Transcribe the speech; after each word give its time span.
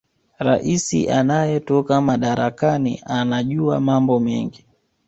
raisi 0.39 1.09
anayetoka 1.09 2.01
madarakani 2.01 3.01
anajua 3.05 3.79
mambo 3.79 4.19
mengi 4.19 4.65